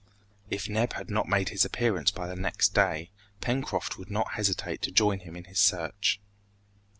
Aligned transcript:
If 0.49 0.67
Neb 0.67 0.93
had 0.93 1.11
not 1.11 1.27
made 1.29 1.49
his 1.49 1.63
appearance 1.63 2.09
by 2.09 2.25
the 2.25 2.35
next 2.35 2.73
day, 2.73 3.11
Pencroft 3.39 3.99
would 3.99 4.09
not 4.09 4.31
hesitate 4.33 4.81
to 4.81 4.91
join 4.91 5.19
him 5.19 5.35
in 5.35 5.43
his 5.43 5.59
search. 5.59 6.19